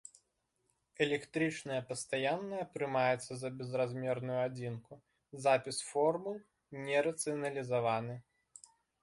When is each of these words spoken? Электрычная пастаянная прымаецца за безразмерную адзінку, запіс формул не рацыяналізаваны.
Электрычная 1.05 1.81
пастаянная 1.89 2.61
прымаецца 2.77 3.31
за 3.41 3.49
безразмерную 3.59 4.39
адзінку, 4.47 4.93
запіс 5.45 5.77
формул 5.91 6.35
не 6.89 7.07
рацыяналізаваны. 7.11 8.15